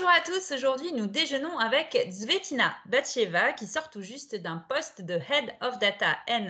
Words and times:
Bonjour 0.00 0.16
à 0.16 0.20
tous, 0.22 0.52
aujourd'hui 0.52 0.94
nous 0.94 1.06
déjeunons 1.06 1.58
avec 1.58 2.06
Zvetina 2.10 2.74
Batcheva 2.86 3.52
qui 3.52 3.66
sort 3.66 3.90
tout 3.90 4.00
juste 4.00 4.34
d'un 4.34 4.56
poste 4.56 5.02
de 5.02 5.12
Head 5.12 5.54
of 5.60 5.78
Data 5.78 6.16
and 6.26 6.46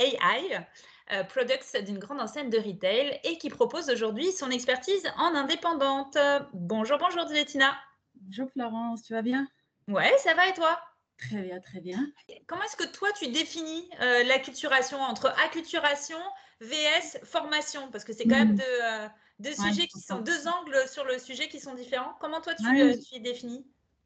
AI 0.00 0.66
euh, 1.12 1.22
Products 1.22 1.76
d'une 1.84 2.00
grande 2.00 2.20
enseigne 2.20 2.50
de 2.50 2.58
retail 2.58 3.20
et 3.22 3.38
qui 3.38 3.48
propose 3.48 3.88
aujourd'hui 3.90 4.32
son 4.32 4.50
expertise 4.50 5.08
en 5.18 5.36
indépendante. 5.36 6.18
Bonjour, 6.52 6.98
bonjour 6.98 7.28
Zvetina. 7.28 7.78
Bonjour 8.22 8.50
Florence, 8.50 9.04
tu 9.04 9.12
vas 9.12 9.22
bien? 9.22 9.46
Ouais, 9.86 10.12
ça 10.18 10.34
va 10.34 10.48
et 10.48 10.52
toi? 10.54 10.80
Très 11.16 11.42
bien, 11.42 11.60
très 11.60 11.80
bien. 11.80 12.10
Comment 12.48 12.64
est-ce 12.64 12.76
que 12.76 12.92
toi 12.92 13.08
tu 13.20 13.28
définis 13.28 13.88
euh, 14.00 14.24
l'acculturation 14.24 15.00
entre 15.00 15.32
acculturation, 15.44 16.18
VS, 16.60 17.20
formation? 17.22 17.88
Parce 17.92 18.02
que 18.02 18.12
c'est 18.12 18.24
quand 18.24 18.34
même 18.34 18.54
hmm. 18.54 18.60
euh, 18.82 19.08
deux, 19.38 19.52
sujets 19.52 19.86
qui 19.86 20.00
sont 20.00 20.20
deux 20.20 20.48
angles 20.48 20.88
sur 20.88 21.04
le 21.04 21.18
sujet 21.18 21.48
qui 21.48 21.60
sont 21.60 21.74
différents. 21.74 22.14
Comment 22.20 22.40
toi 22.40 22.54
tu, 22.54 22.66
ouais, 22.66 22.98
tu 22.98 23.20
définis? 23.20 23.64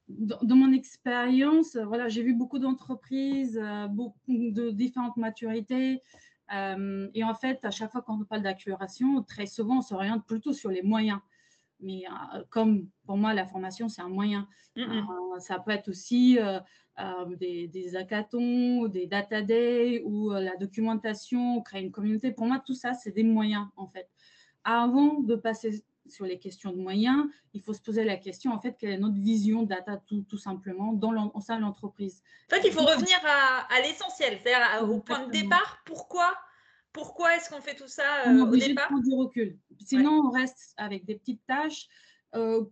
dans, 0.09 0.57
mon 0.57 0.73
expérience, 0.73 1.77
voilà, 1.77 2.09
j'ai 2.09 2.23
vu 2.23 2.35
beaucoup 2.35 2.59
d'entreprises, 2.59 3.61
beaucoup 3.91 4.51
de 4.51 4.71
différentes 4.71 5.17
maturités. 5.17 6.03
Euh, 6.53 7.09
et 7.15 7.25
en 7.25 7.35
fait, 7.35 7.65
à 7.65 7.71
chaque 7.71 7.93
fois 7.93 8.03
qu'on 8.03 8.25
parle 8.25 8.43
d'accélération, 8.43 9.23
très 9.23 9.47
souvent, 9.47 9.79
on 9.79 9.83
s'oriente 9.83 10.27
plutôt 10.27 10.53
sur 10.53 10.71
les 10.71 10.83
moyens. 10.83 11.19
Mais 11.81 12.05
euh, 12.07 12.43
comme 12.51 12.89
pour 13.07 13.17
moi, 13.17 13.35
la 13.35 13.47
formation, 13.47 13.89
c'est 13.89 14.03
un 14.03 14.09
moyen. 14.09 14.47
Euh, 14.79 15.03
ça 15.39 15.59
peut 15.59 15.71
être 15.71 15.89
aussi 15.89 16.39
des, 17.39 17.69
des 17.69 17.97
hackathons, 17.97 18.87
des 18.89 19.07
data 19.07 19.43
days 19.43 20.03
ou 20.05 20.31
la 20.31 20.57
documentation, 20.57 21.61
créer 21.63 21.83
une 21.83 21.91
communauté. 21.93 22.33
Pour 22.33 22.47
moi, 22.47 22.63
tout 22.65 22.75
ça, 22.75 22.93
c'est 22.93 23.13
des 23.13 23.25
moyens, 23.25 23.67
en 23.77 23.87
fait. 23.89 24.09
Avant 24.65 25.21
de 25.21 25.35
passer 25.35 25.85
sur 26.09 26.25
les 26.25 26.39
questions 26.39 26.73
de 26.73 26.79
moyens, 26.79 27.27
il 27.55 27.63
faut 27.63 27.73
se 27.73 27.81
poser 27.81 28.05
la 28.05 28.17
question, 28.17 28.53
en 28.53 28.61
fait, 28.61 28.77
quelle 28.79 28.91
est 28.91 28.99
notre 28.99 29.19
vision 29.19 29.63
data 29.63 29.97
tout, 30.07 30.23
tout 30.29 30.39
simplement 30.39 30.93
dans 30.93 31.31
au 31.35 31.41
sein 31.41 31.57
de 31.57 31.63
l'entreprise. 31.63 32.23
En 32.51 32.57
fait, 32.57 32.67
il 32.67 32.73
faut 32.73 32.85
revenir 32.85 33.19
à, 33.25 33.73
à 33.73 33.81
l'essentiel, 33.81 34.39
c'est-à-dire 34.43 34.89
au 34.89 34.99
point 34.99 35.27
de 35.27 35.31
départ. 35.31 35.83
Pourquoi, 35.85 36.35
pourquoi 36.93 37.37
est-ce 37.37 37.51
qu'on 37.51 37.61
fait 37.61 37.75
tout 37.75 37.89
ça 37.89 38.29
euh, 38.29 38.45
au 38.45 38.57
départ 38.57 38.91
de 38.93 39.03
du 39.03 39.15
recul. 39.15 39.59
Sinon, 39.85 40.27
on 40.27 40.31
reste 40.31 40.75
avec 40.77 41.05
des 41.05 41.15
petites 41.15 41.45
tâches 41.47 41.89
euh, 42.35 42.65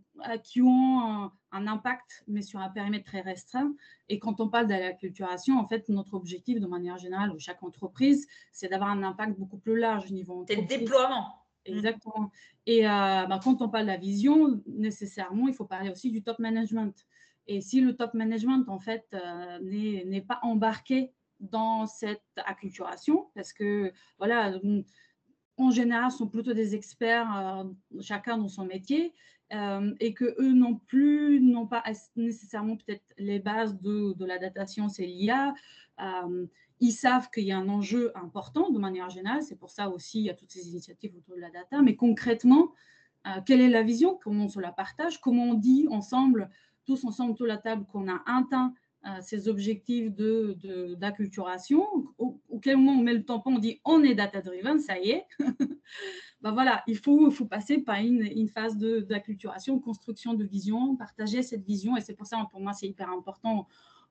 qui 0.42 0.62
ont 0.62 1.30
un, 1.52 1.66
impact, 1.66 2.24
mais 2.28 2.42
sur 2.42 2.60
un 2.60 2.68
périmètre 2.68 3.04
très 3.04 3.20
restreint. 3.20 3.74
Et 4.08 4.18
quand 4.18 4.40
on 4.40 4.48
parle 4.48 4.66
de 4.66 4.74
l'acculturation, 4.74 5.58
en 5.58 5.66
fait, 5.66 5.88
notre 5.88 6.14
objectif, 6.14 6.60
de 6.60 6.66
manière 6.66 6.98
générale, 6.98 7.32
chaque 7.38 7.62
entreprise, 7.62 8.26
c'est 8.52 8.68
d'avoir 8.68 8.90
un 8.90 9.02
impact 9.02 9.38
beaucoup 9.38 9.58
plus 9.58 9.78
large 9.78 10.10
au 10.10 10.14
niveau. 10.14 10.44
C'est 10.48 10.56
le 10.56 10.66
déploiement. 10.66 11.39
Mmh. 11.66 11.72
Exactement. 11.72 12.30
Et 12.66 12.86
euh, 12.86 12.90
bah, 13.26 13.40
quand 13.42 13.62
on 13.62 13.68
parle 13.68 13.84
de 13.84 13.90
la 13.90 13.96
vision, 13.96 14.62
nécessairement, 14.66 15.48
il 15.48 15.54
faut 15.54 15.64
parler 15.64 15.90
aussi 15.90 16.10
du 16.10 16.22
top 16.22 16.38
management. 16.38 16.94
Et 17.46 17.60
si 17.60 17.80
le 17.80 17.96
top 17.96 18.14
management, 18.14 18.68
en 18.68 18.78
fait, 18.78 19.06
euh, 19.14 19.58
n'est 19.60 20.20
pas 20.20 20.38
embarqué 20.42 21.12
dans 21.40 21.86
cette 21.86 22.22
acculturation, 22.36 23.30
parce 23.34 23.52
que, 23.52 23.92
voilà, 24.18 24.58
en 25.56 25.70
général, 25.70 26.10
sont 26.10 26.28
plutôt 26.28 26.52
des 26.52 26.74
experts, 26.74 27.36
euh, 27.36 27.64
chacun 28.00 28.36
dans 28.36 28.48
son 28.48 28.66
métier, 28.66 29.14
et 29.98 30.14
que 30.14 30.36
eux 30.38 30.52
non 30.52 30.76
plus 30.76 31.40
n'ont 31.40 31.66
pas 31.66 31.82
nécessairement 32.14 32.76
peut-être 32.76 33.02
les 33.18 33.40
bases 33.40 33.80
de, 33.80 34.12
de 34.12 34.24
la 34.24 34.38
datation, 34.38 34.88
c'est 34.88 35.06
l'IA. 35.06 35.54
Ils 36.80 36.92
savent 36.92 37.30
qu'il 37.30 37.44
y 37.44 37.52
a 37.52 37.58
un 37.58 37.68
enjeu 37.68 38.10
important 38.14 38.70
de 38.70 38.78
manière 38.78 39.10
générale. 39.10 39.42
C'est 39.42 39.56
pour 39.56 39.70
ça 39.70 39.90
aussi 39.90 40.20
il 40.20 40.24
y 40.24 40.30
a 40.30 40.34
toutes 40.34 40.50
ces 40.50 40.68
initiatives 40.68 41.14
autour 41.16 41.36
de 41.36 41.40
la 41.40 41.50
data. 41.50 41.82
Mais 41.82 41.94
concrètement, 41.94 42.72
euh, 43.26 43.40
quelle 43.44 43.60
est 43.60 43.68
la 43.68 43.82
vision 43.82 44.18
Comment 44.22 44.44
on 44.44 44.48
se 44.48 44.60
la 44.60 44.72
partage? 44.72 45.20
Comment 45.20 45.44
on 45.44 45.54
dit 45.54 45.86
ensemble, 45.90 46.50
tous 46.86 47.04
ensemble 47.04 47.32
autour 47.32 47.46
de 47.46 47.52
la 47.52 47.58
table, 47.58 47.84
qu'on 47.86 48.08
a 48.08 48.22
atteint 48.26 48.74
euh, 49.06 49.18
ces 49.22 49.48
objectifs 49.48 50.10
d'acculturation 50.10 51.80
de, 51.80 52.06
au, 52.18 52.38
quel 52.60 52.76
moment 52.76 52.98
on 52.98 53.02
met 53.02 53.14
le 53.14 53.24
tampon, 53.24 53.54
on 53.54 53.58
dit 53.58 53.80
on 53.84 54.02
est 54.02 54.14
data-driven, 54.14 54.78
ça 54.78 54.98
y 54.98 55.10
est. 55.10 55.26
ben 56.42 56.52
voilà, 56.52 56.82
il 56.86 56.98
faut, 56.98 57.30
faut 57.30 57.46
passer 57.46 57.78
par 57.78 57.96
une, 57.96 58.22
une 58.22 58.48
phase 58.48 58.76
d'acculturation, 58.76 59.78
construction 59.78 60.34
de 60.34 60.44
vision, 60.44 60.96
partager 60.96 61.42
cette 61.42 61.64
vision. 61.64 61.96
Et 61.96 62.00
c'est 62.00 62.14
pour 62.14 62.26
ça, 62.26 62.46
pour 62.50 62.60
moi, 62.60 62.72
c'est 62.72 62.88
hyper 62.88 63.10
important 63.10 63.66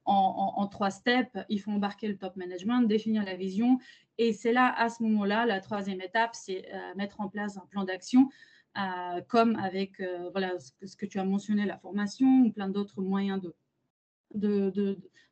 en, 0.09 0.67
trois 0.67 0.89
steps. 0.89 1.37
Il 1.49 1.59
faut 1.59 1.71
embarquer 1.71 2.07
le 2.07 2.17
top 2.17 2.35
management, 2.35 2.81
définir 2.83 3.23
la 3.23 3.35
vision. 3.35 3.79
Et 4.17 4.33
c'est 4.33 4.51
là, 4.51 4.73
à 4.77 4.89
ce 4.89 5.03
moment-là, 5.03 5.45
la 5.45 5.61
troisième 5.61 6.01
étape, 6.01 6.31
c'est 6.33 6.65
euh, 6.73 6.95
mettre 6.95 7.21
en 7.21 7.29
place 7.29 7.57
un 7.57 7.65
plan 7.69 7.83
d'action, 7.83 8.29
euh, 8.77 9.21
comme 9.27 9.55
avec 9.55 9.99
euh, 9.99 10.29
voilà, 10.31 10.53
ce 10.59 10.95
que, 10.95 11.05
tu 11.05 11.19
as 11.19 11.23
mentionné, 11.23 11.65
la 11.65 11.77
formation 11.77 12.41
ou 12.45 12.51
plein 12.51 12.69
d'autres 12.69 13.01
moyens 13.01 13.41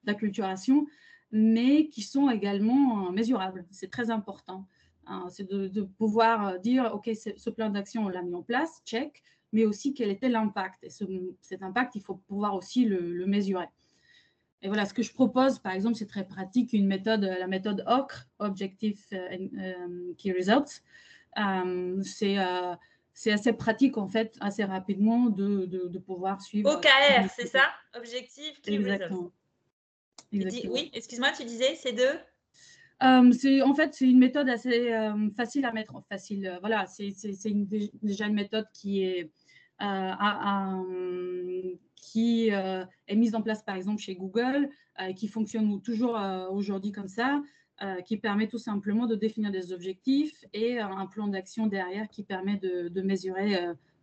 d'acculturation, 0.03 0.75
de, 0.75 0.81
de, 0.81 0.87
mais 1.31 1.89
qui 1.89 2.01
sont 2.01 2.29
également 2.29 3.11
mesurables. 3.11 3.65
C'est 3.71 3.91
très 3.91 4.09
important. 4.09 4.67
Hein. 5.05 5.27
c'est 5.29 5.49
de, 5.49 5.81
pouvoir 5.81 6.59
dire, 6.59 6.91
OK, 6.93 7.09
ce 7.13 7.49
plan 7.49 7.69
d'action, 7.69 8.05
on 8.05 8.09
l'a 8.09 8.21
mis 8.21 8.35
en 8.35 8.43
place, 8.43 8.81
check, 8.85 9.23
mais 9.53 9.65
aussi 9.65 9.93
quel 9.93 10.09
était 10.09 10.29
l'impact. 10.29 10.83
Et 10.83 10.89
cet 11.41 11.63
impact, 11.63 11.95
il 11.95 12.01
faut 12.01 12.15
pouvoir 12.15 12.55
aussi 12.55 12.85
le 12.85 13.25
mesurer. 13.25 13.67
Et 14.61 14.67
voilà, 14.67 14.85
ce 14.85 14.93
que 14.93 15.03
je 15.03 15.13
propose, 15.13 15.59
par 15.59 15.73
exemple, 15.73 15.95
c'est 15.95 16.07
très 16.07 16.25
pratique, 16.25 16.73
une 16.73 16.87
méthode, 16.87 17.23
la 17.23 17.47
méthode 17.47 17.83
OCRE, 17.87 18.25
Objective 18.39 18.99
euh, 19.13 19.37
euh, 19.59 20.13
Key 20.17 20.31
Results. 20.31 20.81
Euh, 21.37 22.01
c'est 23.13 23.31
assez 23.31 23.53
pratique, 23.53 23.97
en 23.97 24.07
fait, 24.07 24.35
assez 24.41 24.63
rapidement 24.63 25.29
de, 25.29 25.65
de, 25.65 25.99
pouvoir 25.99 26.41
suivre. 26.41 26.71
OKR, 26.71 27.29
c'est 27.35 27.47
ça 27.47 27.63
Objective 27.95 28.59
Key 28.61 28.77
Results. 28.77 29.31
Oui, 30.31 30.89
excuse-moi, 30.93 31.31
tu 31.37 31.43
disais, 31.45 31.75
c'est 31.75 31.93
deux 31.93 32.19
euh, 33.03 33.61
en 33.61 33.75
fait, 33.75 33.93
c'est 33.93 34.09
une 34.09 34.17
méthode 34.17 34.49
assez 34.49 34.91
facile 35.35 35.65
à 35.65 35.71
mettre. 35.71 35.93
Facile, 36.09 36.57
voilà, 36.61 36.87
c'est 36.87 37.13
déjà 38.01 38.25
une 38.25 38.33
méthode 38.33 38.65
qui 38.73 39.03
est 39.03 39.31
qui 42.11 42.53
euh, 42.53 42.85
est 43.07 43.15
mise 43.15 43.35
en 43.35 43.41
place 43.41 43.63
par 43.63 43.75
exemple 43.75 44.01
chez 44.01 44.15
Google, 44.15 44.69
euh, 45.01 45.13
qui 45.13 45.27
fonctionne 45.27 45.81
toujours 45.81 46.17
euh, 46.17 46.47
aujourd'hui 46.47 46.91
comme 46.91 47.07
ça, 47.07 47.41
qui 48.07 48.17
permet 48.17 48.47
tout 48.47 48.57
simplement 48.57 49.05
de 49.05 49.13
définir 49.13 49.51
des 49.51 49.71
objectifs 49.71 50.43
et 50.51 50.79
un 50.79 51.05
plan 51.05 51.27
d'action 51.27 51.67
derrière 51.67 52.09
qui 52.09 52.23
permet 52.23 52.57
de, 52.57 53.01
mesurer 53.03 53.55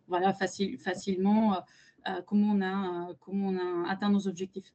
voilà, 0.07 0.33
facilement 0.33 1.57
comment, 2.25 2.53
on 2.53 2.61
a, 2.61 3.13
comment 3.19 3.49
on 3.49 3.57
a 3.57 3.91
atteint 3.91 4.09
nos 4.09 4.29
objectifs. 4.29 4.71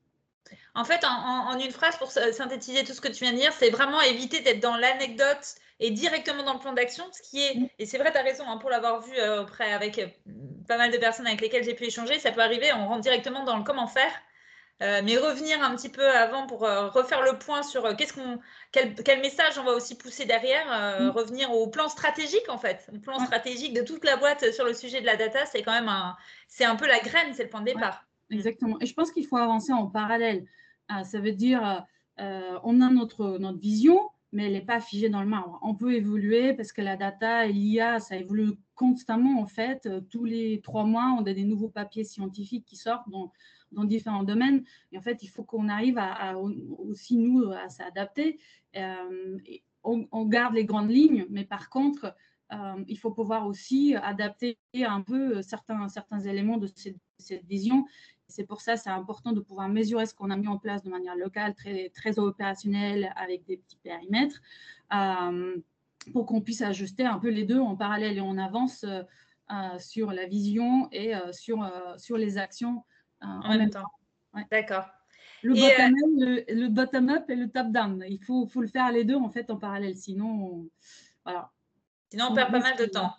En 0.75 0.85
fait, 0.85 1.03
en, 1.07 1.59
une 1.59 1.71
phrase, 1.71 1.97
pour 1.97 2.11
synthétiser 2.11 2.85
tout 2.85 2.93
ce 2.93 3.01
que 3.01 3.09
tu 3.09 3.25
viens 3.25 3.33
de 3.33 3.39
dire, 3.39 3.55
c'est 3.55 3.71
vraiment 3.71 4.03
éviter 4.03 4.41
d'être 4.41 4.61
dans 4.61 4.77
l'anecdote 4.77 5.55
et 5.79 5.91
directement 5.91 6.43
dans 6.45 6.55
le 6.55 6.61
plan 6.61 6.75
d'action, 6.75 7.05
ce 7.11 7.23
qui 7.23 7.43
est, 7.43 7.55
mm. 7.55 7.69
et 7.79 7.87
c'est 7.87 7.97
vrai, 7.97 8.13
tu 8.13 8.19
as 8.19 8.23
raison, 8.23 8.45
hein, 8.47 8.59
pour 8.59 8.69
l'avoir 8.69 9.01
vu 9.01 9.13
euh, 9.17 9.43
auprès 9.43 9.73
avec 9.73 9.99
pas 10.71 10.79
mal 10.79 10.93
de 10.93 10.99
personnes 10.99 11.27
avec 11.27 11.41
lesquelles 11.41 11.65
j'ai 11.65 11.75
pu 11.75 11.85
échanger, 11.85 12.21
ça 12.21 12.31
peut 12.31 12.43
arriver, 12.43 12.73
on 12.73 12.87
rentre 12.87 13.01
directement 13.01 13.43
dans 13.43 13.57
le 13.57 13.65
comment 13.65 13.89
faire. 13.89 14.13
Euh, 14.83 15.03
mais 15.05 15.17
revenir 15.19 15.61
un 15.63 15.75
petit 15.75 15.89
peu 15.89 16.09
avant 16.09 16.47
pour 16.47 16.61
refaire 16.61 17.23
le 17.23 17.39
point 17.39 17.63
sur 17.63 17.95
qu'est-ce 17.97 18.15
qu'on, 18.15 18.39
quel, 18.73 19.21
message 19.21 19.59
on 19.59 19.65
va 19.65 19.73
aussi 19.73 19.95
pousser 19.95 20.27
derrière, 20.27 20.67
mm. 21.01 21.11
revenir 21.11 21.51
au 21.51 21.67
plan 21.67 21.89
stratégique 21.89 22.49
en 22.49 22.57
fait, 22.57 22.89
le 22.93 23.01
plan 23.01 23.19
stratégique 23.19 23.75
de 23.75 23.83
toute 23.83 24.05
la 24.05 24.17
boîte 24.17 24.53
sur 24.53 24.65
le 24.65 24.73
sujet 24.73 25.01
de 25.03 25.07
la 25.07 25.17
data, 25.17 25.45
c'est 25.45 25.63
quand 25.63 25.73
même 25.73 25.89
un, 25.89 26.17
c'est 26.47 26.65
un 26.65 26.77
peu 26.77 26.87
la 26.87 27.01
graine, 27.01 27.35
c'est 27.35 27.43
le 27.43 27.51
point 27.51 27.61
de 27.61 27.67
départ. 27.67 28.07
Exactement. 28.31 28.79
Et 28.81 28.87
je 28.87 28.95
pense 28.95 29.11
qu'il 29.11 29.27
faut 29.27 29.37
avancer 29.37 29.73
en 29.73 29.87
parallèle. 29.89 30.47
ça 30.89 31.19
veut 31.19 31.33
dire, 31.33 31.85
on 32.17 32.81
a 32.81 32.91
notre, 32.91 33.39
notre 33.39 33.59
vision, 33.59 34.09
mais 34.33 34.47
elle 34.47 34.53
n'est 34.53 34.65
pas 34.65 34.81
figée 34.81 35.09
dans 35.09 35.21
le 35.21 35.27
marbre. 35.27 35.59
On 35.63 35.75
peut 35.75 35.95
évoluer 35.95 36.53
parce 36.55 36.73
que 36.73 36.83
la 36.83 36.97
data 36.97 37.47
et 37.47 37.53
l'IA, 37.53 37.99
ça 37.99 38.17
évolue 38.17 38.53
constamment 38.75 39.41
en 39.41 39.47
fait. 39.47 39.89
Tous 40.09 40.25
les 40.25 40.61
trois 40.63 40.85
mois, 40.85 41.17
on 41.19 41.25
a 41.25 41.33
des 41.33 41.45
nouveaux 41.45 41.69
papiers 41.69 42.05
scientifiques 42.05 42.65
qui 42.65 42.77
sortent 42.77 43.09
dans, 43.11 43.33
différents 43.85 44.25
domaines. 44.25 44.65
Et 44.93 44.99
en 44.99 45.01
fait, 45.01 45.23
il 45.23 45.29
faut 45.29 45.45
qu'on 45.45 45.69
arrive 45.69 45.99
à, 45.99 46.37
aussi, 46.39 47.17
nous, 47.17 47.51
à 47.51 47.69
s'adapter. 47.69 48.39
Euh, 48.77 49.39
on, 49.83 50.27
garde 50.27 50.55
les 50.55 50.65
grandes 50.65 50.91
lignes, 50.91 51.27
mais 51.31 51.45
par 51.45 51.71
contre, 51.71 52.15
euh, 52.53 52.85
il 52.89 52.99
faut 52.99 53.13
pouvoir 53.13 53.47
aussi 53.47 53.95
adapter 53.95 54.59
un 54.75 55.03
peu 55.03 55.41
certains, 55.43 55.89
certains 55.89 56.21
éléments 56.21 56.59
de 56.59 56.67
cette, 56.67 56.97
cette 57.21 57.45
vision 57.47 57.85
c'est 58.31 58.45
pour 58.45 58.61
ça, 58.61 58.77
c'est 58.77 58.91
important 58.91 59.33
de 59.33 59.41
pouvoir 59.41 59.69
mesurer 59.69 60.07
ce 60.07 60.15
qu'on 60.15 60.31
a 60.31 60.37
mis 60.37 60.49
en 60.49 60.59
place 60.59 60.83
de 60.83 60.91
manière 60.91 61.17
locale, 61.17 61.55
très, 61.55 61.91
très 61.91 62.19
opérationnelle, 62.19 63.13
avec 63.17 63.45
des 63.45 63.59
petits 63.59 63.79
périmètres, 63.83 64.41
euh, 64.95 65.57
pour 66.13 66.27
qu'on 66.27 66.41
puisse 66.41 66.63
ajuster 66.63 67.05
un 67.05 67.19
peu 67.19 67.29
les 67.29 67.45
deux 67.45 67.59
en 67.59 67.77
parallèle 67.77 68.17
et 68.17 68.21
on 68.21 68.39
avance 68.39 68.85
euh, 68.85 69.03
euh, 69.53 69.79
sur 69.79 70.13
la 70.13 70.27
vision 70.27 70.89
et 70.93 71.13
sur, 71.33 71.69
sur 71.99 72.17
les 72.17 72.39
actions 72.39 72.85
en, 73.21 73.57
même 73.57 73.71
temps. 73.71 73.89
D'accord. 74.51 74.87
Le 75.43 76.69
bottom-up 76.69 77.29
et 77.29 77.35
le 77.37 77.51
top-down. 77.51 78.05
Il 78.09 78.23
faut, 78.23 78.47
faut, 78.47 78.61
le 78.61 78.69
faire 78.69 78.93
les 78.93 79.05
deux 79.05 79.17
en 79.17 79.31
fait 79.31 79.51
en 79.51 79.57
parallèle, 79.57 79.97
sinon, 79.97 80.69
voilà. 81.25 81.51
Sinon, 82.11 82.29
on, 82.31 82.35
perd 82.35 82.51
pas 82.51 82.61
mal 82.61 82.77
de 82.77 82.87
temps. 82.87 83.13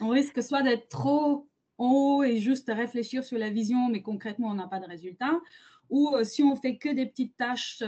on 0.00 0.08
risque 0.08 0.42
soit 0.42 0.62
d'être 0.62 0.88
trop 0.88 1.48
en 1.78 1.90
haut 1.90 2.22
et 2.22 2.38
juste 2.38 2.70
réfléchir 2.72 3.24
sur 3.24 3.38
la 3.38 3.50
vision, 3.50 3.88
mais 3.88 4.02
concrètement, 4.02 4.48
on 4.48 4.54
n'a 4.54 4.68
pas 4.68 4.80
de 4.80 4.86
résultat. 4.86 5.40
Ou 5.90 6.12
si 6.22 6.42
on 6.42 6.56
fait 6.56 6.76
que 6.76 6.88
des 6.88 7.06
petites 7.06 7.36
tâches 7.36 7.82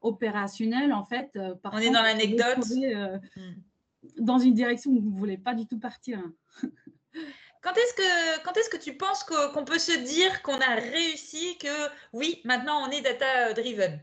opérationnelles, 0.00 0.92
en 0.92 1.04
fait, 1.04 1.38
on 1.64 1.78
est 1.78 1.90
dans 1.90 2.02
l'anecdote. 2.02 2.64
Hmm. 3.36 3.54
Dans 4.18 4.38
une 4.38 4.54
direction 4.54 4.90
où 4.90 5.00
vous 5.00 5.10
ne 5.10 5.18
voulez 5.18 5.38
pas 5.38 5.54
du 5.54 5.66
tout 5.66 5.78
partir. 5.78 6.22
Quand 7.64 7.72
est-ce 7.72 7.94
que, 7.94 8.44
quand 8.44 8.54
est 8.58 8.70
que 8.70 8.76
tu 8.76 8.94
penses 8.94 9.24
qu'on 9.24 9.64
peut 9.64 9.78
se 9.78 10.04
dire 10.04 10.42
qu'on 10.42 10.60
a 10.60 10.74
réussi, 10.74 11.56
que 11.56 11.88
oui, 12.12 12.42
maintenant 12.44 12.86
on 12.86 12.90
est 12.90 13.00
data-driven? 13.00 14.02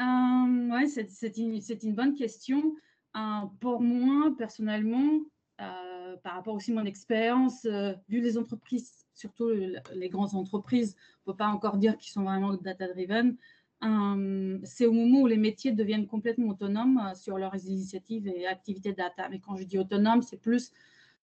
Euh, 0.00 0.68
Oui, 0.72 0.88
c'est 0.88 1.36
une, 1.36 1.60
une, 1.82 1.94
bonne 1.94 2.14
question. 2.14 2.74
Euh, 3.16 3.20
pour 3.60 3.82
moi, 3.82 4.34
personnellement, 4.38 5.10
euh, 5.14 5.35
par 6.26 6.34
rapport 6.34 6.54
aussi 6.56 6.72
à 6.72 6.74
mon 6.74 6.84
expérience, 6.84 7.66
euh, 7.66 7.92
vu 8.08 8.20
les 8.20 8.36
entreprises, 8.36 9.06
surtout 9.14 9.48
les 9.48 10.08
grandes 10.08 10.34
entreprises, 10.34 10.96
on 11.24 11.30
ne 11.30 11.32
peut 11.32 11.36
pas 11.36 11.46
encore 11.46 11.76
dire 11.76 11.96
qu'ils 11.96 12.10
sont 12.10 12.24
vraiment 12.24 12.52
data-driven. 12.54 13.36
c'est 14.64 14.86
au 14.86 14.92
moment 14.92 15.20
où 15.20 15.28
les 15.28 15.36
métiers 15.36 15.70
deviennent 15.70 16.08
complètement 16.08 16.48
autonomes 16.48 17.12
sur 17.14 17.38
leurs 17.38 17.54
initiatives 17.64 18.26
et 18.26 18.44
activités 18.44 18.92
data. 18.92 19.28
Mais 19.28 19.38
quand 19.38 19.54
je 19.54 19.62
dis 19.62 19.78
autonome, 19.78 20.22
c'est 20.22 20.40
plus 20.40 20.72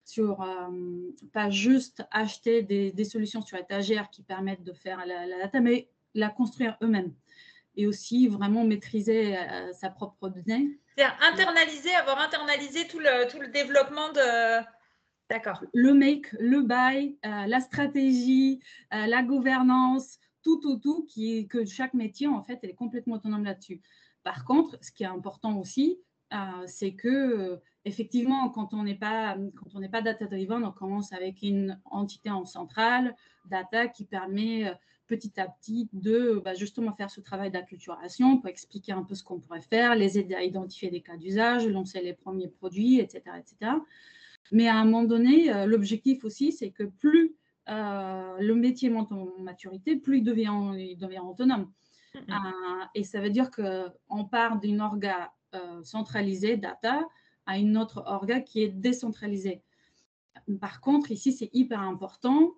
sur 0.04 0.42
euh, 0.42 1.12
pas 1.32 1.52
juste 1.52 2.02
acheter 2.10 2.64
des, 2.64 3.06
solutions 3.06 3.44
sur 3.44 3.60
étagère 3.60 4.10
qui 4.10 4.24
permettent 4.24 4.64
de 4.64 4.74
faire 4.74 5.06
la, 5.06 5.28
data, 5.38 5.60
mais 5.60 5.90
la 6.16 6.30
construire 6.30 6.76
eux-mêmes 6.82 7.14
et 7.76 7.86
aussi 7.86 8.28
vraiment 8.28 8.64
maîtriser 8.64 9.38
euh, 9.38 9.72
sa 9.74 9.92
propre 9.92 10.30
donnée. 10.30 10.80
C'est-à-dire 10.96 11.16
internaliser, 11.22 11.94
avoir 11.94 12.20
internalisé 12.20 12.88
tout 12.88 12.98
le, 12.98 13.30
tout 13.30 13.40
le 13.40 13.50
développement 13.50 14.12
de... 14.12 14.77
D'accord. 15.30 15.64
Le 15.74 15.94
make, 15.94 16.32
le 16.40 16.62
buy, 16.62 17.18
euh, 17.26 17.48
la 17.48 17.60
stratégie, 17.60 18.62
la 18.92 19.24
gouvernance, 19.24 20.20
tout, 20.42 20.60
tout, 20.62 20.78
tout, 20.78 21.06
que 21.50 21.66
chaque 21.66 21.94
métier, 21.94 22.28
en 22.28 22.42
fait, 22.44 22.64
est 22.64 22.74
complètement 22.74 23.16
autonome 23.16 23.44
là-dessus. 23.44 23.82
Par 24.24 24.46
contre, 24.46 24.78
ce 24.82 24.92
qui 24.92 25.04
est 25.04 25.08
important 25.08 25.60
aussi, 25.60 26.00
c'est 26.66 26.94
que 26.94 27.62
effectivement, 27.88 28.50
quand 28.50 28.74
on 28.74 28.84
n'est 28.84 28.96
pas, 28.96 29.38
pas 29.92 30.02
data-driven, 30.02 30.64
on 30.64 30.72
commence 30.72 31.14
avec 31.14 31.42
une 31.42 31.80
entité 31.86 32.30
en 32.30 32.46
centrale, 32.46 33.16
data, 33.46 33.88
qui 33.88 34.06
permet 34.06 34.68
euh, 34.68 34.74
petit 35.08 35.40
à 35.40 35.48
petit 35.48 35.90
de 35.94 36.42
bah, 36.44 36.54
justement 36.54 36.94
faire 36.94 37.10
ce 37.10 37.22
travail 37.22 37.50
d'acculturation 37.50 38.38
pour 38.38 38.50
expliquer 38.50 38.92
un 38.92 39.04
peu 39.04 39.16
ce 39.16 39.24
qu'on 39.24 39.40
pourrait 39.40 39.62
faire, 39.62 39.96
les 39.96 40.20
aider 40.20 40.36
à 40.36 40.44
identifier 40.44 40.92
des 40.92 41.02
cas 41.02 41.16
d'usage, 41.16 41.66
lancer 41.66 42.02
les 42.02 42.14
premiers 42.14 42.50
produits, 42.50 43.00
etc., 43.00 43.22
etc. 43.40 43.72
Mais 44.52 44.68
à 44.68 44.76
un 44.76 44.86
moment 44.86 45.04
donné, 45.04 45.54
euh, 45.54 45.66
l'objectif 45.66 46.24
aussi, 46.24 46.52
c'est 46.52 46.72
que 46.72 46.84
plus 46.84 47.36
euh, 47.70 48.38
le 48.40 48.56
métier 48.56 48.90
monte 48.90 49.12
en 49.12 49.28
maturité, 49.40 49.96
plus 49.96 50.20
il 50.20 50.24
devient, 50.24 50.54
il 50.78 50.98
devient 50.98 51.20
autonome. 51.20 51.72
et 52.96 53.04
ça 53.04 53.20
veut 53.20 53.30
dire 53.30 53.52
qu'on 53.52 54.26
part 54.26 54.60
d'une 54.60 54.82
orga 54.82 55.32
centralisée, 55.84 56.58
data, 56.58 57.02
à 57.46 57.58
une 57.58 57.78
autre 57.78 58.04
orga 58.06 58.42
qui 58.42 58.62
est 58.62 58.70
décentralisée. 58.70 59.64
Par 60.60 60.82
contre, 60.82 61.12
ici, 61.12 61.32
c'est 61.32 61.50
hyper 61.54 61.82
important. 61.82 62.54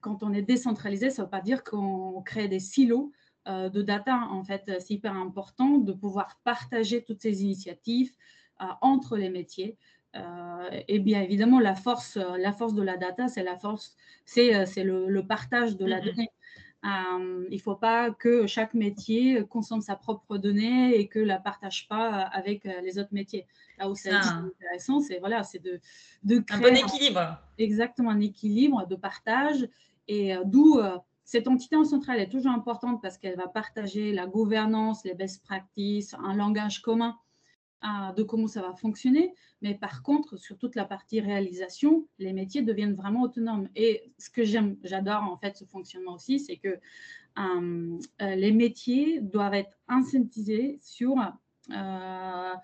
Quand 0.00 0.22
on 0.22 0.32
est 0.32 0.42
décentralisé, 0.42 1.10
ça 1.10 1.22
ne 1.22 1.26
veut 1.26 1.30
pas 1.30 1.40
dire 1.40 1.64
qu'on 1.64 2.22
crée 2.22 2.48
des 2.48 2.60
silos 2.60 3.12
euh, 3.48 3.68
de 3.68 3.82
data. 3.82 4.28
En 4.30 4.42
fait, 4.42 4.64
c'est 4.80 4.94
hyper 4.94 5.14
important 5.14 5.78
de 5.78 5.92
pouvoir 5.92 6.40
partager 6.44 7.04
toutes 7.04 7.22
ces 7.22 7.42
initiatives 7.42 8.12
euh, 8.60 8.66
entre 8.80 9.16
les 9.16 9.30
métiers. 9.30 9.78
Euh, 10.16 10.80
et 10.88 10.98
bien 10.98 11.22
évidemment, 11.22 11.60
la 11.60 11.74
force, 11.74 12.16
la 12.16 12.52
force 12.52 12.74
de 12.74 12.82
la 12.82 12.96
data, 12.96 13.28
c'est 13.28 13.42
la 13.42 13.56
force, 13.56 13.96
c'est 14.24 14.52
le, 14.76 15.08
le, 15.08 15.26
partage 15.26 15.76
de 15.76 15.84
la 15.84 16.00
donnée. 16.00 16.30
Euh, 16.84 17.46
il 17.50 17.56
ne 17.56 17.60
faut 17.60 17.74
pas 17.74 18.10
que 18.10 18.46
chaque 18.46 18.74
métier 18.74 19.44
consomme 19.48 19.80
sa 19.80 19.96
propre 19.96 20.36
donnée 20.36 20.96
et 20.96 21.08
que 21.08 21.18
la 21.18 21.38
partage 21.38 21.88
pas 21.88 22.20
avec 22.20 22.64
euh, 22.64 22.80
les 22.82 22.98
autres 22.98 23.12
métiers. 23.12 23.46
Là 23.78 23.90
où 23.90 23.94
c'est 23.94 24.12
ah. 24.12 24.44
intéressant, 24.44 25.00
c'est 25.00 25.18
voilà, 25.18 25.42
c'est 25.42 25.58
de, 25.58 25.80
de, 26.22 26.38
créer 26.38 26.58
un 26.58 26.70
bon 26.70 26.76
équilibre. 26.76 27.38
exactement 27.58 28.10
un 28.10 28.20
équilibre 28.20 28.86
de 28.86 28.94
partage 28.94 29.68
et 30.06 30.36
euh, 30.36 30.42
d'où 30.44 30.80
cette 31.24 31.48
entité 31.48 31.74
en 31.74 31.84
centrale 31.84 32.20
est 32.20 32.28
toujours 32.28 32.52
importante 32.52 33.02
parce 33.02 33.18
qu'elle 33.18 33.36
va 33.36 33.48
partager 33.48 34.12
la 34.12 34.26
gouvernance, 34.26 35.02
les 35.04 35.14
best 35.14 35.42
practices, 35.44 36.14
un 36.14 36.34
langage 36.34 36.82
commun 36.82 37.16
de 37.82 38.22
comment 38.22 38.46
ça 38.46 38.62
va 38.62 38.74
fonctionner. 38.74 39.34
Mais 39.62 39.74
par 39.74 40.02
contre, 40.02 40.36
sur 40.36 40.58
toute 40.58 40.74
la 40.74 40.84
partie 40.84 41.20
réalisation, 41.20 42.06
les 42.18 42.32
métiers 42.32 42.62
deviennent 42.62 42.94
vraiment 42.94 43.22
autonomes. 43.22 43.68
Et 43.74 44.12
ce 44.18 44.30
que 44.30 44.44
j'aime, 44.44 44.76
j'adore 44.82 45.22
en 45.22 45.36
fait 45.36 45.56
ce 45.56 45.64
fonctionnement 45.64 46.14
aussi, 46.14 46.40
c'est 46.40 46.56
que 46.56 46.78
euh, 47.38 47.98
euh, 48.22 48.34
les 48.34 48.52
métiers 48.52 49.20
doivent 49.20 49.54
être 49.54 49.78
incentivisés 49.88 50.78
sur 50.82 51.16
euh, 51.70 52.54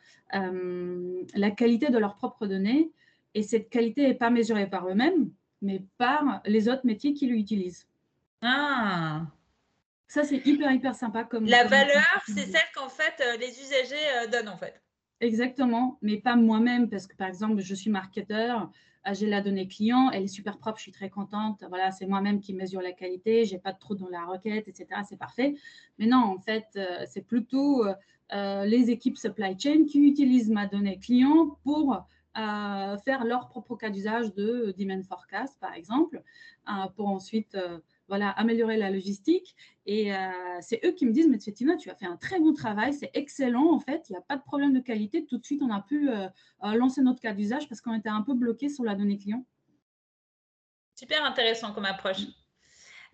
la 1.35 1.50
qualité 1.50 1.91
de 1.91 1.99
leurs 1.99 2.17
propres 2.17 2.47
données. 2.47 2.91
Et 3.35 3.43
cette 3.43 3.70
qualité 3.70 4.06
n'est 4.06 4.14
pas 4.14 4.31
mesurée 4.31 4.69
par 4.69 4.88
eux-mêmes, 4.88 5.31
mais 5.62 5.85
par 5.97 6.43
les 6.44 6.69
autres 6.69 6.85
métiers 6.85 7.14
qui 7.14 7.26
l'utilisent. 7.26 7.87
Ah 8.43 9.26
ça, 10.09 10.25
c'est 10.25 10.47
hyper, 10.47 10.70
hyper 10.70 10.94
sympa. 10.94 11.25
Comme, 11.25 11.47
la 11.47 11.64
valeur, 11.64 12.23
c'est 12.26 12.44
celle 12.44 12.61
qu'en 12.75 12.91
fait, 12.91 13.14
les 13.41 13.49
usagers 13.49 14.29
donnent, 14.31 14.50
en 14.50 14.59
fait. 14.59 14.79
Exactement, 15.22 15.98
mais 16.02 16.16
pas 16.19 16.34
moi-même, 16.34 16.90
parce 16.90 17.06
que 17.06 17.14
par 17.14 17.28
exemple, 17.28 17.60
je 17.60 17.74
suis 17.76 17.90
marketeur, 17.90 18.69
euh, 19.06 19.14
j'ai 19.14 19.28
la 19.28 19.40
donnée 19.40 19.69
client, 19.69 20.10
elle 20.10 20.24
est 20.24 20.26
super 20.26 20.58
propre, 20.58 20.78
je 20.78 20.82
suis 20.82 20.90
très 20.92 21.10
contente. 21.10 21.62
Voilà, 21.69 21.92
c'est 21.92 22.06
moi-même 22.06 22.40
qui 22.40 22.52
mesure 22.54 22.82
la 22.82 22.90
qualité, 22.90 23.44
j'ai 23.44 23.58
pas 23.58 23.72
de 23.72 23.78
trou 23.78 23.94
dans 23.94 24.08
la 24.08 24.24
requête, 24.24 24.66
etc. 24.66 24.88
C'est 25.08 25.16
parfait. 25.16 25.54
Mais 26.00 26.06
non, 26.06 26.19
en 26.19 26.40
fait, 26.40 26.66
euh, 26.74 27.04
c'est 27.08 27.24
plutôt 27.24 27.84
euh, 27.86 28.64
les 28.64 28.90
équipes 28.90 29.16
supply 29.16 29.56
chain 29.56 29.84
qui 29.88 30.00
utilisent 30.00 30.50
ma 30.50 30.66
donnée 30.66 30.98
client 30.98 31.56
pour 31.62 32.04
faire 32.34 33.25
leur 33.26 33.48
propre 33.50 33.76
cas 33.76 33.90
d'usage 33.90 34.32
de 34.34 34.75
demand 34.78 35.02
forecast, 35.06 35.60
par 35.60 35.75
exemple, 35.75 36.22
pour 36.96 37.08
ensuite 37.08 37.58
voilà, 38.08 38.31
améliorer 38.31 38.76
la 38.76 38.90
logistique. 38.90 39.54
Et 39.87 40.14
euh, 40.14 40.28
c'est 40.60 40.81
eux 40.84 40.93
qui 40.93 41.06
me 41.06 41.12
disent, 41.12 41.28
mais 41.28 41.38
Tina, 41.38 41.76
tu 41.76 41.90
as 41.90 41.94
fait 41.94 42.06
un 42.06 42.16
très 42.16 42.38
bon 42.38 42.52
travail, 42.52 42.93
c'est 42.94 43.10
excellent, 43.14 43.72
en 43.72 43.81
fait, 43.81 44.08
il 44.08 44.12
n'y 44.12 44.19
a 44.19 44.22
pas 44.22 44.37
de 44.37 44.43
problème 44.43 44.72
de 44.72 44.81
qualité. 44.81 45.25
Tout 45.25 45.38
de 45.38 45.44
suite, 45.44 45.62
on 45.62 45.71
a 45.71 45.80
pu 45.80 46.09
euh, 46.09 46.28
euh, 46.64 46.75
lancer 46.75 47.00
notre 47.00 47.21
cas 47.21 47.32
d'usage 47.32 47.68
parce 47.68 47.80
qu'on 47.80 47.94
était 47.94 48.09
un 48.09 48.23
peu 48.23 48.35
bloqué 48.35 48.68
sur 48.68 48.85
la 48.85 48.94
donnée 48.94 49.18
client. 49.18 49.44
Super 50.94 51.25
intéressant 51.25 51.73
comme 51.73 51.87
approche. 51.87 52.21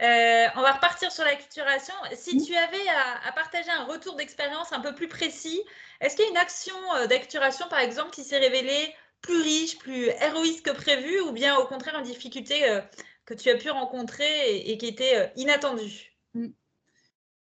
on 0.00 0.62
va 0.62 0.72
repartir 0.72 1.10
sur 1.10 1.24
la 1.24 1.36
culturation. 1.36 1.94
Si 2.14 2.42
tu 2.42 2.54
avais 2.54 2.88
à, 3.26 3.32
partager 3.32 3.70
un 3.70 3.84
retour 3.84 4.16
d'expérience 4.16 4.72
un 4.72 4.80
peu 4.80 4.94
plus 4.94 5.08
précis, 5.08 5.62
est-ce 6.00 6.16
qu'il 6.16 6.24
y 6.24 6.28
a 6.28 6.30
une 6.32 6.36
action 6.36 6.74
d'acturation, 7.08 7.66
par 7.68 7.78
exemple, 7.78 8.10
qui 8.10 8.24
s'est 8.24 8.38
révélée 8.38 8.94
plus 9.22 9.40
riche, 9.40 9.78
plus 9.78 10.08
héroïque 10.20 10.64
que 10.64 10.70
prévu, 10.70 11.20
ou 11.20 11.32
bien 11.32 11.56
au 11.56 11.66
contraire 11.66 11.96
en 11.96 12.02
difficulté 12.02 12.80
que 13.28 13.34
tu 13.34 13.50
as 13.50 13.56
pu 13.56 13.68
rencontrer 13.68 14.56
et, 14.56 14.78
qui 14.78 14.86
était 14.86 15.16
euh, 15.16 15.26
inattendu 15.36 16.16
mm. 16.32 16.46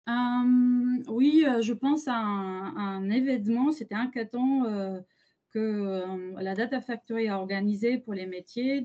euh, 0.08 1.02
Oui, 1.08 1.44
euh, 1.48 1.62
je 1.62 1.72
pense 1.72 2.06
à 2.06 2.14
un, 2.14 3.10
événement, 3.10 3.72
c'était 3.72 3.96
un 3.96 4.08
euh, 4.14 5.00
que 5.50 6.40
la 6.40 6.54
Data 6.54 6.80
Factory 6.80 7.28
a 7.28 7.40
organisé 7.40 7.98
pour 7.98 8.14
les 8.14 8.26
métiers. 8.26 8.84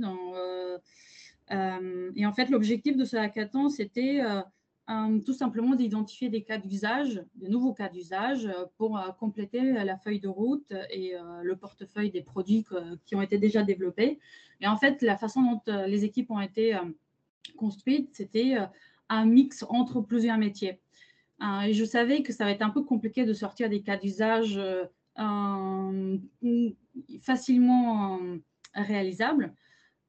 Et 1.52 2.26
en 2.26 2.34
fait, 2.34 2.50
l'objectif 2.50 2.98
de 2.98 3.06
ce 3.06 3.18
hackathon, 3.18 3.70
c'était 3.70 4.22
tout 5.26 5.34
simplement 5.34 5.76
d'identifier 5.76 6.30
des 6.30 6.44
cas 6.44 6.58
d'usage, 6.58 7.24
de 7.36 7.48
nouveaux 7.48 7.74
cas 7.74 7.90
d'usage 7.90 8.50
pour 8.78 9.00
compléter 9.20 9.74
la 9.74 9.98
feuille 9.98 10.20
de 10.20 10.28
route 10.28 10.74
et 10.90 11.14
le 11.44 11.56
portefeuille 11.56 12.10
des 12.10 12.22
produits 12.22 12.66
qui 13.06 13.16
ont 13.16 13.22
été 13.22 13.38
déjà 13.38 13.64
développés. 13.64 14.20
Et 14.62 14.68
en 14.68 14.78
fait, 14.78 15.02
la 15.02 15.18
façon 15.18 15.42
dont 15.42 15.62
les 15.86 16.06
équipes 16.06 16.32
ont 16.32 16.40
été 16.40 16.76
construites, 17.56 18.10
c'était 18.14 18.58
un 19.10 19.26
mix 19.26 19.64
entre 19.70 20.02
plusieurs 20.02 20.38
métiers. 20.38 20.80
et 21.66 21.74
je 21.74 21.86
savais 21.86 22.24
que 22.24 22.34
ça 22.34 22.46
va 22.46 22.52
être 22.52 22.64
un 22.64 22.72
peu 22.72 22.84
compliqué 22.84 23.26
de 23.26 23.34
sortir 23.34 23.70
des 23.70 23.82
cas 23.82 23.98
d'usage 23.98 24.60
facilement 27.22 28.20
réalisables. 28.74 29.54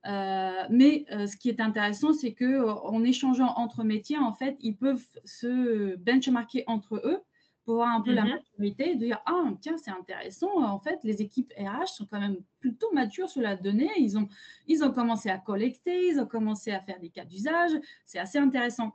Euh, 0.07 0.65
mais 0.71 1.05
euh, 1.13 1.27
ce 1.27 1.37
qui 1.37 1.51
est 1.51 1.61
intéressant, 1.61 2.13
c'est 2.13 2.33
que 2.33 2.45
euh, 2.45 2.73
en 2.73 3.05
échangeant 3.05 3.53
entre 3.57 3.85
métiers, 3.85 4.19
en 4.19 4.33
fait, 4.33 4.57
ils 4.61 4.77
peuvent 4.77 5.05
se 5.25 5.97
benchmarker 5.97 6.65
entre 6.67 6.97
eux 7.05 7.19
pour 7.65 7.75
voir 7.75 7.95
un 7.95 8.01
peu 8.01 8.13
la 8.13 8.25
mhm. 8.25 8.31
maturité 8.31 8.93
et 8.93 8.97
dire 8.97 9.21
ah 9.27 9.45
tiens 9.61 9.77
c'est 9.77 9.91
intéressant. 9.91 10.63
En 10.63 10.79
fait, 10.79 10.99
les 11.05 11.21
équipes 11.21 11.53
RH 11.59 11.89
sont 11.89 12.07
quand 12.07 12.19
même 12.19 12.39
plutôt 12.61 12.91
matures 12.93 13.29
sur 13.29 13.43
la 13.43 13.57
donnée. 13.57 13.91
Ils 13.99 14.17
ont 14.17 14.29
ils 14.67 14.83
ont 14.83 14.91
commencé 14.91 15.29
à 15.29 15.37
collecter, 15.37 16.09
ils 16.09 16.19
ont 16.19 16.27
commencé 16.27 16.73
à 16.73 16.81
faire 16.81 16.99
des 16.99 17.11
cas 17.11 17.27
d'usage. 17.27 17.73
C'est 18.07 18.19
assez 18.19 18.39
intéressant. 18.39 18.95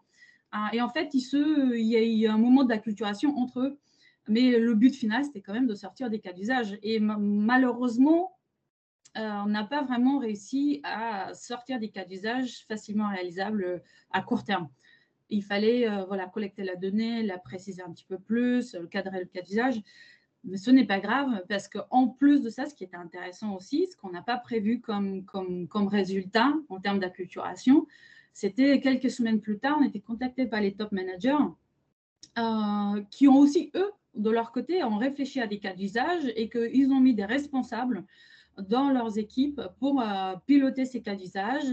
Ah, 0.51 0.69
et 0.73 0.81
en 0.81 0.89
fait, 0.89 1.13
il, 1.13 1.21
se, 1.21 1.75
il, 1.75 1.85
y 1.85 1.97
a, 1.97 2.03
eu 2.03 2.27
un 2.31 2.37
moment 2.37 2.63
d'acculturation 2.63 3.37
entre 3.37 3.59
eux. 3.59 3.79
Mais 4.27 4.57
le 4.57 4.73
but 4.73 4.95
final, 4.95 5.23
c'était 5.23 5.41
quand 5.41 5.53
même 5.53 5.67
de 5.67 5.75
sortir 5.75 6.09
des 6.09 6.19
cas 6.19 6.33
d'usage. 6.33 6.79
Et 6.81 6.99
malheureusement, 6.99 8.35
on 9.15 9.47
n'a 9.47 9.63
pas 9.63 9.83
vraiment 9.83 10.19
réussi 10.19 10.81
à 10.83 11.33
sortir 11.33 11.79
des 11.79 11.89
cas 11.89 12.05
d'usage 12.05 12.65
facilement 12.67 13.09
réalisables 13.09 13.81
à 14.11 14.21
court 14.21 14.43
terme. 14.43 14.69
Il 15.29 15.43
fallait 15.43 15.87
voilà, 16.07 16.27
collecter 16.27 16.63
la 16.63 16.75
donnée, 16.75 17.23
la 17.23 17.37
préciser 17.37 17.81
un 17.81 17.91
petit 17.91 18.05
peu 18.05 18.19
plus, 18.19 18.77
cadrer 18.91 19.19
le 19.19 19.25
cas 19.25 19.41
d'usage. 19.41 19.81
Mais 20.45 20.57
ce 20.57 20.69
n'est 20.69 20.85
pas 20.85 20.99
grave 20.99 21.43
parce 21.49 21.67
qu'en 21.67 22.07
plus 22.07 22.41
de 22.41 22.49
ça, 22.49 22.65
ce 22.65 22.75
qui 22.75 22.83
était 22.83 22.95
intéressant 22.95 23.55
aussi, 23.55 23.87
ce 23.87 23.97
qu'on 23.97 24.11
n'a 24.11 24.21
pas 24.21 24.37
prévu 24.37 24.79
comme, 24.79 25.25
comme, 25.25 25.67
comme 25.67 25.87
résultat 25.87 26.53
en 26.69 26.79
termes 26.79 26.99
d'acculturation, 26.99 27.87
c'était 28.31 28.79
quelques 28.79 29.09
semaines 29.09 29.41
plus 29.41 29.57
tard, 29.57 29.77
on 29.79 29.85
était 29.85 30.01
contacté 30.01 30.45
par 30.45 30.61
les 30.61 30.75
top 30.75 30.91
managers 30.91 31.37
euh, 32.37 33.01
qui 33.09 33.27
ont 33.27 33.37
aussi, 33.37 33.71
eux, 33.75 33.91
de 34.13 34.29
leur 34.29 34.51
côté, 34.51 34.83
ont 34.83 34.97
réfléchi 34.97 35.39
à 35.39 35.47
des 35.47 35.57
cas 35.57 35.73
d'usage 35.73 36.31
et 36.35 36.49
qu'ils 36.49 36.91
ont 36.91 36.99
mis 36.99 37.15
des 37.15 37.25
responsables 37.25 38.05
dans 38.57 38.89
leurs 38.89 39.17
équipes 39.17 39.61
pour 39.79 40.01
euh, 40.01 40.33
piloter 40.45 40.85
ces 40.85 41.01
cas 41.01 41.15
d'usage 41.15 41.65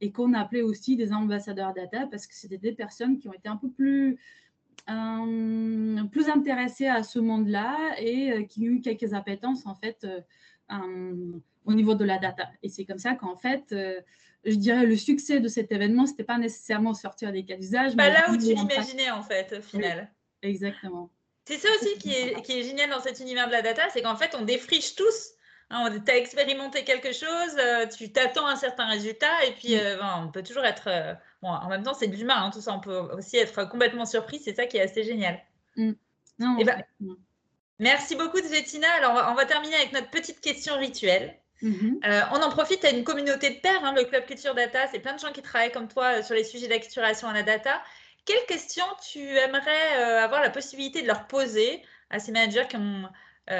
et 0.00 0.10
qu'on 0.10 0.34
appelait 0.34 0.62
aussi 0.62 0.96
des 0.96 1.12
ambassadeurs 1.12 1.74
data 1.74 2.06
parce 2.10 2.26
que 2.26 2.34
c'était 2.34 2.58
des 2.58 2.72
personnes 2.72 3.18
qui 3.18 3.28
ont 3.28 3.32
été 3.32 3.48
un 3.48 3.56
peu 3.56 3.70
plus, 3.70 4.18
euh, 4.88 6.04
plus 6.04 6.28
intéressées 6.28 6.86
à 6.86 7.02
ce 7.02 7.18
monde-là 7.18 7.76
et 7.98 8.46
qui 8.46 8.68
ont 8.68 8.72
eu 8.72 8.80
quelques 8.80 9.12
appétences 9.12 9.66
en 9.66 9.74
fait 9.74 10.06
au 10.70 11.74
niveau 11.74 11.94
de 11.94 12.04
la 12.04 12.18
data. 12.18 12.48
Et 12.62 12.68
c'est 12.68 12.84
comme 12.84 12.98
ça 12.98 13.14
qu'en 13.14 13.36
fait, 13.36 13.74
je 14.44 14.54
dirais, 14.54 14.86
le 14.86 14.96
succès 14.96 15.40
de 15.40 15.48
cet 15.48 15.72
événement, 15.72 16.06
ce 16.06 16.12
n'était 16.12 16.24
pas 16.24 16.38
nécessairement 16.38 16.94
sortir 16.94 17.32
des 17.32 17.44
cas 17.44 17.56
d'usage. 17.56 17.96
Pas 17.96 18.10
là 18.10 18.30
où 18.30 18.36
tu 18.36 18.54
l'imaginais, 18.54 19.10
en 19.10 19.22
fait, 19.22 19.56
au 19.58 19.62
final. 19.62 20.10
exactement. 20.42 21.10
C'est 21.44 21.58
ça 21.58 21.68
aussi 21.74 21.98
qui 21.98 22.12
est, 22.12 22.40
qui 22.42 22.52
est, 22.52 22.62
génial 22.62 22.90
dans 22.90 23.00
cet 23.00 23.18
univers 23.20 23.46
de 23.48 23.52
la 23.52 23.62
data, 23.62 23.82
c'est 23.92 24.02
qu'en 24.02 24.16
fait, 24.16 24.36
on 24.38 24.44
défriche 24.44 24.94
tous. 24.94 25.32
Hein, 25.72 25.88
tu 26.04 26.10
as 26.10 26.16
expérimenté 26.16 26.82
quelque 26.82 27.12
chose, 27.12 27.56
euh, 27.58 27.86
tu 27.86 28.10
t'attends 28.10 28.48
un 28.48 28.56
certain 28.56 28.86
résultat, 28.86 29.44
et 29.46 29.52
puis 29.52 29.78
euh, 29.78 29.98
on 30.02 30.28
peut 30.28 30.42
toujours 30.42 30.64
être. 30.64 30.88
Euh, 30.88 31.14
bon, 31.42 31.48
en 31.48 31.68
même 31.68 31.84
temps, 31.84 31.94
c'est 31.94 32.08
de 32.08 32.16
l'humain, 32.16 32.42
hein, 32.42 32.50
tout 32.52 32.60
ça. 32.60 32.72
On 32.72 32.80
peut 32.80 32.98
aussi 33.16 33.36
être 33.36 33.64
complètement 33.68 34.04
surpris, 34.04 34.40
c'est 34.40 34.54
ça 34.54 34.66
qui 34.66 34.78
est 34.78 34.82
assez 34.82 35.04
génial. 35.04 35.40
Mm. 35.76 35.92
Non, 36.40 36.58
et 36.58 36.62
eh 36.62 36.64
ben, 36.64 36.82
merci 37.78 38.16
beaucoup, 38.16 38.38
Zvetina. 38.38 38.88
Alors, 38.94 39.28
on 39.30 39.34
va, 39.34 39.44
terminer 39.44 39.76
avec 39.76 39.92
notre 39.92 40.10
petite 40.10 40.40
question 40.40 40.76
rituelle. 40.76 41.38
Mhm. 41.62 42.00
Euh, 42.04 42.20
on 42.32 42.42
en 42.42 42.50
profite 42.50 42.84
à 42.84 42.90
une 42.90 43.04
communauté 43.04 43.50
de 43.50 43.60
pairs, 43.60 43.84
hein, 43.84 43.94
le 43.94 44.04
Club 44.04 44.24
Culture 44.24 44.54
Data, 44.54 44.88
c'est 44.90 44.98
plein 44.98 45.14
de 45.14 45.20
gens 45.20 45.30
qui 45.30 45.42
travaillent 45.42 45.70
comme 45.70 45.88
toi 45.88 46.22
sur 46.22 46.34
les 46.34 46.42
sujets 46.42 46.68
d'acculturation 46.68 47.28
à 47.28 47.34
la 47.34 47.42
data. 47.42 47.80
Quelles 48.24 48.46
questions 48.46 48.86
tu 49.12 49.20
aimerais 49.20 49.92
avoir 50.18 50.40
la 50.40 50.50
possibilité 50.50 51.02
de 51.02 51.06
leur 51.06 51.26
poser 51.26 51.82
à 52.08 52.18
ces 52.18 52.32
managers 52.32 52.66
qui 52.68 52.76
ont 52.76 53.10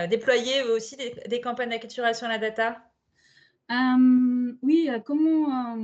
déployé 0.09 0.63
aussi 0.63 0.97
des, 0.97 1.41
campagnes 1.41 1.71
d'acculturation 1.71 2.27
à 2.27 2.31
la 2.31 2.39
data? 2.39 2.83
Oui, 4.63 4.89
comment, 5.05 5.77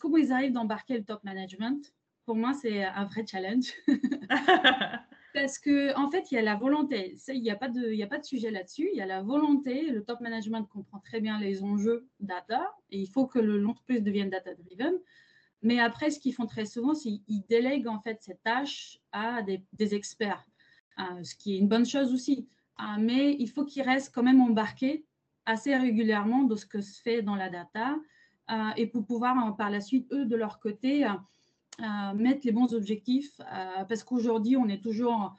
comment 0.00 0.16
ils 0.16 0.32
arrivent 0.32 0.52
d'embarquer 0.52 0.98
le 0.98 1.04
top 1.04 1.22
management? 1.24 1.92
Pour 2.24 2.34
moi, 2.34 2.54
c'est 2.54 2.84
un 2.84 3.04
vrai 3.04 3.24
challenge. 3.24 3.72
Parce 5.36 5.58
qu'en 5.58 6.06
en 6.06 6.10
fait, 6.10 6.32
il 6.32 6.36
y 6.36 6.38
a 6.38 6.42
la 6.42 6.56
volonté. 6.56 7.14
Il 7.28 7.42
n'y 7.42 7.50
a, 7.50 7.56
pas 7.56 7.68
de, 7.68 8.02
a 8.02 8.06
pas 8.06 8.18
de 8.18 8.24
sujet 8.24 8.50
là-dessus. 8.50 8.88
Il 8.90 8.96
y 8.96 9.02
a 9.02 9.06
la 9.06 9.22
volonté. 9.22 9.90
Le 9.90 10.02
top 10.02 10.20
management 10.20 10.64
comprend 10.64 10.98
très 10.98 11.20
bien 11.20 11.38
les 11.38 11.62
enjeux 11.62 12.08
data 12.20 12.74
et 12.90 12.98
il 12.98 13.06
faut 13.06 13.26
que 13.26 13.38
l'entreprise 13.38 14.02
devienne 14.02 14.30
data-driven. 14.30 14.94
Mais 15.60 15.78
après, 15.78 16.10
ce 16.10 16.20
qu'ils 16.20 16.32
font 16.32 16.46
très 16.46 16.64
souvent, 16.64 16.94
c'est 16.94 17.18
qu'ils 17.26 17.44
délèguent 17.50 17.88
en 17.88 18.00
fait 18.00 18.16
cette 18.22 18.42
tâche 18.42 18.98
à 19.12 19.42
des, 19.42 19.94
experts, 19.94 20.42
euh, 20.98 21.22
ce 21.22 21.34
qui 21.34 21.54
est 21.54 21.58
une 21.58 21.68
bonne 21.68 21.86
chose 21.86 22.14
aussi. 22.14 22.48
Euh, 22.80 22.84
mais 22.98 23.36
il 23.38 23.48
faut 23.48 23.64
qu'ils 23.64 23.82
restent 23.82 24.14
quand 24.14 24.22
même 24.22 24.40
embarqués 24.40 25.06
assez 25.46 25.76
régulièrement 25.76 26.42
dans 26.44 26.56
ce 26.56 26.66
que 26.66 26.80
se 26.80 27.00
fait 27.00 27.22
dans 27.22 27.36
la 27.36 27.48
data 27.48 27.96
euh, 28.50 28.70
et 28.76 28.86
pour 28.86 29.04
pouvoir 29.06 29.56
par 29.56 29.70
la 29.70 29.80
suite, 29.80 30.12
eux, 30.12 30.24
de 30.24 30.36
leur 30.36 30.60
côté, 30.60 31.06
mettre 32.14 32.46
les 32.46 32.52
bons 32.52 32.72
objectifs, 32.74 33.40
euh, 33.40 33.84
parce 33.84 34.02
qu'aujourd'hui, 34.02 34.56
on 34.56 34.68
est 34.68 34.82
toujours, 34.82 35.34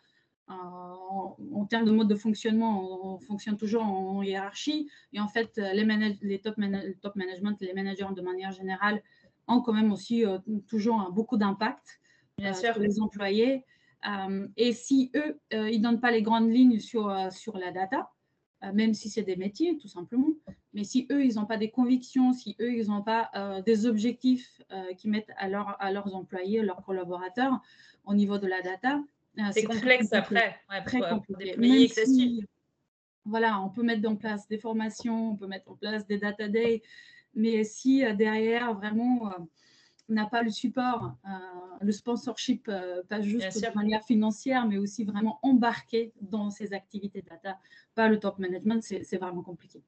en, 0.48 1.66
termes 1.70 1.86
de 1.86 1.92
mode 1.92 2.08
de 2.08 2.16
fonctionnement, 2.16 3.16
on, 3.16 3.20
fonctionne 3.20 3.58
toujours 3.58 3.84
en, 3.84 4.22
hiérarchie. 4.22 4.90
Et 5.14 5.20
en 5.20 5.28
fait, 5.28 5.58
les, 5.58 6.18
les 6.22 6.40
top, 6.40 6.56
top 7.02 7.16
management, 7.16 7.58
les 7.62 7.74
managers 7.74 8.14
de 8.16 8.22
manière 8.22 8.52
générale, 8.52 9.02
ont 9.48 9.62
quand 9.62 9.74
même 9.74 9.92
aussi 9.92 10.26
euh, 10.26 10.40
toujours 10.68 11.12
beaucoup 11.12 11.38
d'impact 11.38 12.00
euh, 12.42 12.54
sur 12.54 12.78
les 12.80 13.00
employés. 13.00 13.64
Et 14.56 14.74
si 14.74 15.12
eux, 15.16 15.40
ils 15.52 15.80
ne 15.80 15.84
donnent 15.84 16.00
pas 16.00 16.12
les 16.12 16.22
grandes 16.22 16.50
lignes 16.52 16.80
sur, 16.80 17.14
sur 17.32 17.58
la 17.58 17.72
data, 17.72 18.12
même 18.74 18.94
si 18.94 19.10
c'est 19.10 19.24
des 19.24 19.36
métiers, 19.36 19.78
tout 19.78 19.88
simplement. 19.88 20.30
Mais 20.78 20.84
si 20.84 21.08
eux, 21.12 21.26
ils 21.26 21.36
n'ont 21.38 21.48
pas 21.48 21.58
des 21.58 21.72
convictions, 21.72 22.34
si 22.34 22.56
eux, 22.62 22.72
ils 22.72 22.90
n'ont 22.90 23.02
pas 23.02 23.32
euh, 23.34 23.64
des 23.64 23.88
objectifs 23.88 24.62
euh, 24.72 24.94
qu'ils 24.94 25.10
mettent 25.10 25.32
à, 25.36 25.46
à, 25.46 25.92
leurs 25.92 26.14
employés, 26.14 26.62
leurs 26.62 26.84
collaborateurs 26.84 27.60
au 28.06 28.14
niveau 28.14 28.38
de 28.38 28.46
la 28.46 28.62
data, 28.62 29.02
euh, 29.40 29.42
c'est 29.54 29.64
complexe 29.64 30.14
après, 30.14 30.56
très 30.86 31.00
compliqué. 31.00 31.56
voilà, 33.26 33.60
on 33.60 33.70
peut 33.70 33.82
mettre 33.82 34.08
en 34.08 34.16
place 34.16 34.48
des 34.48 34.60
formations, 34.60 35.32
on 35.32 35.36
peut 35.36 35.48
mettre 35.48 35.72
en 35.72 35.76
place 35.76 36.06
des 36.06 36.20
data 36.20 36.48
days, 36.48 36.84
mais 37.34 37.64
si 37.64 38.04
derrière, 38.16 38.76
vraiment, 38.76 39.34
n'a 40.10 40.26
pas 40.26 40.42
le 40.42 40.50
support, 40.50 41.14
euh, 41.26 41.30
le 41.82 41.92
sponsorship, 41.92 42.68
euh, 42.70 43.04
pas 43.10 43.22
juste 43.22 43.62
de 43.62 43.76
manière 43.76 44.04
financière, 44.04 44.66
mais 44.66 44.78
aussi 44.78 45.04
vraiment 45.04 45.40
embarqué 45.42 46.14
dans 46.22 46.50
ces 46.50 46.74
activités 46.74 47.22
data, 47.22 47.58
pas 47.96 48.08
le 48.08 48.20
top 48.20 48.40
management, 48.40 48.82
c'est 48.82 49.18
vraiment 49.18 49.44
compliqué. 49.44 49.84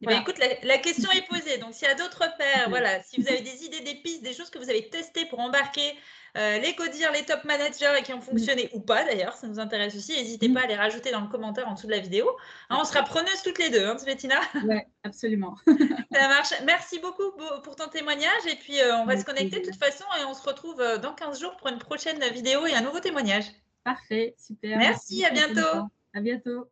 Eh 0.00 0.06
ben, 0.06 0.20
écoute, 0.20 0.38
la, 0.62 0.78
question 0.78 1.10
est 1.12 1.26
posée. 1.26 1.58
Donc, 1.58 1.72
s'il 1.72 1.88
y 1.88 1.90
a 1.90 1.94
d'autres 1.94 2.24
pairs, 2.36 2.66
voilà, 2.68 3.02
si 3.02 3.20
vous 3.20 3.28
avez 3.28 3.40
des 3.40 3.64
idées, 3.64 3.80
des 3.80 3.94
pistes, 3.94 4.22
des 4.22 4.34
choses 4.34 4.50
que 4.50 4.58
vous 4.58 4.68
avez 4.68 4.88
testées 4.90 5.24
pour 5.26 5.40
embarquer 5.40 5.94
euh, 6.36 6.58
les 6.58 6.74
codires, 6.74 7.12
les 7.12 7.22
top 7.22 7.44
managers 7.44 7.92
et 7.98 8.02
qui 8.02 8.12
ont 8.12 8.20
fonctionné 8.20 8.68
ou 8.72 8.80
pas 8.80 9.04
d'ailleurs, 9.04 9.34
ça 9.34 9.46
nous 9.46 9.60
intéresse 9.60 9.94
aussi. 9.94 10.12
N'hésitez 10.16 10.48
pas 10.48 10.62
à 10.62 10.66
les 10.66 10.74
rajouter 10.74 11.12
dans 11.12 11.20
le 11.20 11.28
commentaire 11.28 11.68
en 11.68 11.74
dessous 11.74 11.86
de 11.86 11.92
la 11.92 12.00
vidéo. 12.00 12.28
Hein, 12.70 12.78
on 12.80 12.84
sera 12.84 13.02
preneuses 13.02 13.42
toutes 13.44 13.58
les 13.58 13.70
deux, 13.70 13.86
hein, 13.86 13.96
Svetina 13.98 14.40
Oui, 14.64 14.78
absolument. 15.04 15.56
ça 15.66 16.28
marche. 16.28 16.52
Merci 16.64 16.98
beaucoup 16.98 17.30
pour 17.62 17.76
ton 17.76 17.88
témoignage 17.88 18.46
et 18.50 18.56
puis 18.56 18.80
euh, 18.80 18.96
on 18.96 19.04
va 19.04 19.16
se 19.16 19.24
connecter 19.24 19.60
de 19.60 19.64
toute 19.64 19.78
façon 19.78 20.04
et 20.20 20.24
on 20.24 20.34
se 20.34 20.42
retrouve 20.42 20.80
euh, 20.80 20.98
dans 20.98 21.14
15 21.14 21.40
jours 21.40 21.56
pour 21.56 21.68
une 21.68 21.78
prochaine 21.78 22.20
vidéo 22.32 22.66
et 22.66 22.74
un 22.74 22.82
nouveau 22.82 22.98
témoignage. 22.98 23.44
Parfait, 23.84 24.34
super. 24.38 24.78
Merci, 24.78 25.24
à 25.24 25.30
bientôt. 25.30 25.88
À 26.14 26.20
bientôt. 26.20 26.68